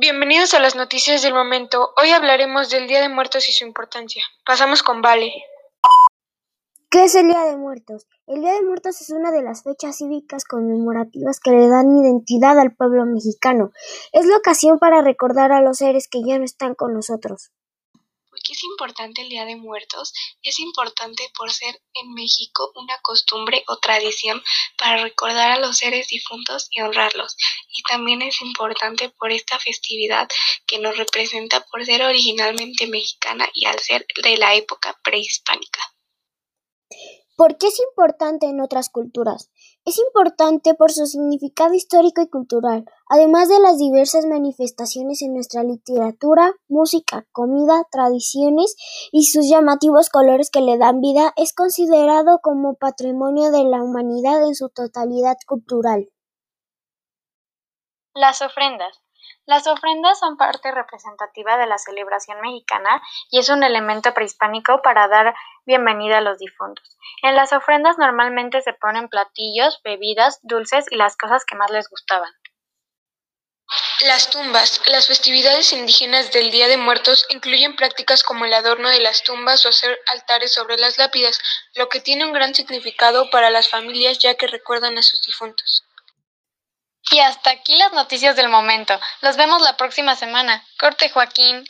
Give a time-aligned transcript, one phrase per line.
[0.00, 1.90] Bienvenidos a las noticias del momento.
[2.00, 4.24] Hoy hablaremos del Día de Muertos y su importancia.
[4.46, 5.30] Pasamos con Vale.
[6.88, 8.06] ¿Qué es el Día de Muertos?
[8.26, 12.58] El Día de Muertos es una de las fechas cívicas conmemorativas que le dan identidad
[12.58, 13.72] al pueblo mexicano.
[14.12, 17.52] Es la ocasión para recordar a los seres que ya no están con nosotros.
[18.40, 20.14] ¿Por qué es importante el Día de Muertos?
[20.42, 24.42] Es importante por ser en México una costumbre o tradición
[24.78, 27.36] para recordar a los seres difuntos y honrarlos.
[27.74, 30.26] Y también es importante por esta festividad
[30.66, 35.82] que nos representa por ser originalmente mexicana y al ser de la época prehispánica.
[37.40, 39.50] ¿Por qué es importante en otras culturas?
[39.86, 45.62] Es importante por su significado histórico y cultural, además de las diversas manifestaciones en nuestra
[45.62, 48.76] literatura, música, comida, tradiciones
[49.10, 54.46] y sus llamativos colores que le dan vida, es considerado como patrimonio de la humanidad
[54.46, 56.10] en su totalidad cultural.
[58.12, 59.00] Las ofrendas.
[59.46, 65.08] Las ofrendas son parte representativa de la celebración mexicana y es un elemento prehispánico para
[65.08, 65.34] dar
[65.66, 66.98] bienvenida a los difuntos.
[67.22, 71.88] En las ofrendas normalmente se ponen platillos, bebidas, dulces y las cosas que más les
[71.88, 72.32] gustaban.
[74.06, 74.80] Las tumbas.
[74.86, 79.64] Las festividades indígenas del Día de Muertos incluyen prácticas como el adorno de las tumbas
[79.64, 81.38] o hacer altares sobre las lápidas,
[81.74, 85.84] lo que tiene un gran significado para las familias ya que recuerdan a sus difuntos.
[87.10, 88.98] Y hasta aquí las noticias del momento.
[89.20, 90.64] Los vemos la próxima semana.
[90.78, 91.64] Corte Joaquín.